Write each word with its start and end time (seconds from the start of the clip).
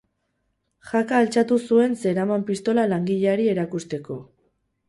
Jaka 0.91 1.19
altxatu 1.25 1.59
zuen 1.67 1.93
zeraman 2.05 2.47
pistola 2.49 2.89
langileari 2.95 3.49
erakusteko. 3.55 4.19